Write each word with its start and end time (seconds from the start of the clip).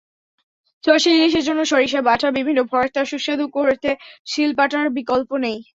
সরষে 0.83 1.09
ইলিশের 1.11 1.47
জন্য 1.47 1.61
সরিষা 1.71 2.01
বাটা, 2.01 2.27
বিভিন্ন 2.37 2.59
ভর্তা 2.71 3.01
সুস্বাদু 3.05 3.45
করতে 3.57 3.89
শিলপাটার 4.27 4.85
বিকল্প 4.97 5.29
নেই। 5.43 5.57